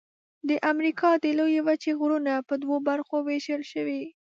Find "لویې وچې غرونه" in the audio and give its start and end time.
1.39-2.33